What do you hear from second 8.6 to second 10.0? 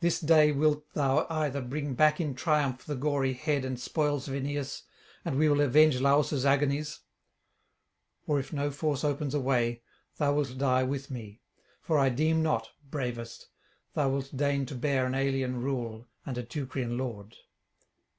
force opens a way,